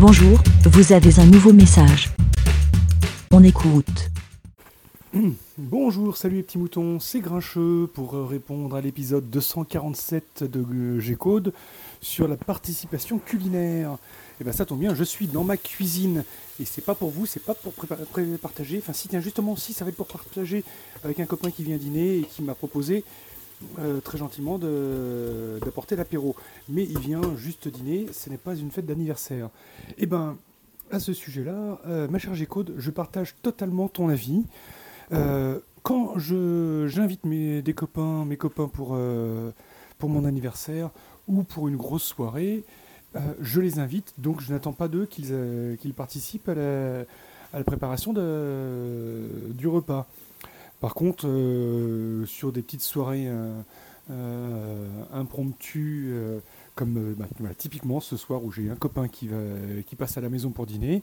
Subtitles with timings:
[0.00, 0.38] Bonjour,
[0.70, 2.10] vous avez un nouveau message.
[3.32, 4.12] On écoute.
[5.58, 11.52] Bonjour, salut les petits moutons, c'est Grincheux pour répondre à l'épisode 247 de G-Code
[12.00, 13.96] sur la participation culinaire.
[14.40, 16.22] Et bien ça tombe bien, je suis dans ma cuisine
[16.60, 17.72] et c'est pas pour vous, c'est pas pour
[18.40, 18.78] partager.
[18.78, 20.62] Enfin si tiens justement si ça va être pour partager
[21.02, 23.02] avec un copain qui vient dîner et qui m'a proposé
[23.80, 26.36] euh, très gentiment d'apporter l'apéro.
[26.68, 29.50] Mais il vient juste dîner, ce n'est pas une fête d'anniversaire.
[29.98, 30.36] Et ben
[30.90, 34.44] à ce sujet-là, euh, ma chère G-Code, je partage totalement ton avis.
[35.12, 37.22] Euh, quand j'invite
[37.74, 38.96] copains, mes copains pour
[39.98, 40.90] pour mon anniversaire
[41.26, 42.64] ou pour une grosse soirée,
[43.40, 44.14] je les invite.
[44.18, 50.06] Donc je n'attends pas d'eux qu'ils participent à la, préparation du repas.
[50.80, 53.60] Par contre, euh, sur des petites soirées euh,
[54.10, 56.14] euh, impromptues,
[56.74, 59.28] comme bah, typiquement ce soir où j'ai un copain qui,
[59.98, 61.02] passe à la maison pour dîner,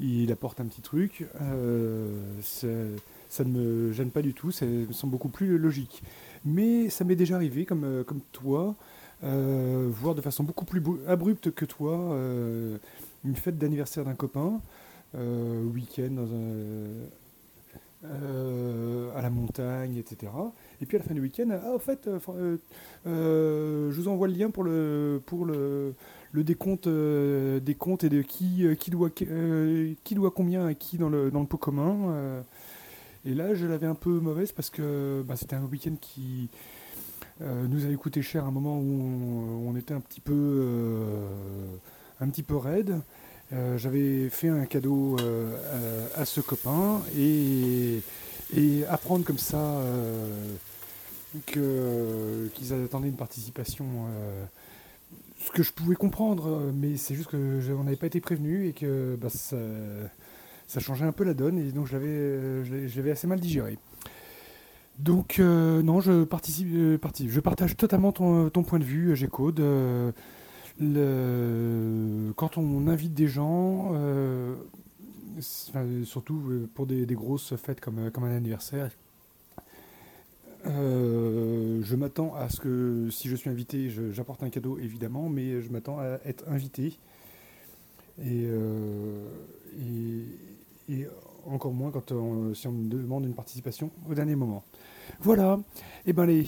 [0.00, 1.26] il apporte un petit truc.
[2.42, 6.02] ça ne me gêne pas du tout, ça me semble beaucoup plus logique.
[6.44, 8.76] Mais ça m'est déjà arrivé, comme, toi,
[9.24, 12.16] euh, voire de façon beaucoup plus abrupte que toi,
[13.24, 14.60] une fête d'anniversaire d'un copain,
[15.12, 17.08] week-end dans un-
[18.04, 20.30] euh, à la montagne, etc.
[20.80, 22.56] Et puis à la fin du week-end, ah, au fait, euh,
[23.08, 25.94] euh, je vous envoie le lien pour le, pour le,
[26.30, 31.08] le décompte des comptes et de qui, qui, doit, qui doit combien à qui dans
[31.08, 32.44] le, dans le pot commun.
[33.24, 36.50] et là, je l'avais un peu mauvaise parce que bah, c'était un week-end qui
[37.40, 41.26] nous avait coûté cher à un moment où on, était un petit peu,
[42.20, 43.00] un petit peu raide.
[43.52, 48.00] Euh, J'avais fait un cadeau euh, à, ce copain et,
[48.88, 50.56] apprendre comme ça euh,
[51.46, 53.84] qu'ils attendaient une participation
[55.44, 58.66] ce que je pouvais comprendre, mais c'est juste que je- on n'avait pas été prévenu
[58.66, 63.40] et que bah, ça, changeait un peu la donne et donc je l'avais, assez mal
[63.40, 63.78] digéré.
[64.98, 69.62] Donc non, je participe, parti- je partage totalement ton, ton point de vue, G-Code.
[70.80, 74.54] Quand on invite des gens, euh,
[76.04, 78.90] surtout euh, pour des, grosses fêtes comme, euh, un anniversaire,
[80.64, 85.70] je m'attends à ce que si je suis invité, j'apporte un cadeau évidemment, mais je
[85.70, 86.96] m'attends à être invité.
[88.24, 88.48] Et,
[91.46, 92.12] encore moins quand
[92.54, 94.62] si on me demande une participation au dernier moment.
[95.20, 95.58] Voilà,
[96.06, 96.44] et ben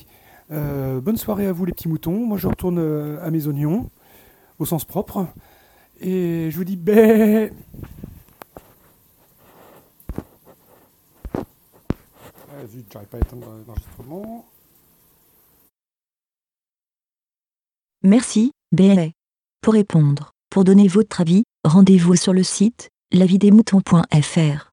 [0.50, 2.26] bonne soirée à vous les petits moutons.
[2.26, 3.88] Moi je retourne à mes oignons,
[4.60, 5.26] au sens propre,
[6.00, 6.76] et je vous dis
[13.66, 14.46] l'enregistrement.
[18.02, 19.08] Merci, BLA.
[19.62, 24.69] Pour répondre, pour donner votre avis, rendez-vous sur le site lavidemouton.fr.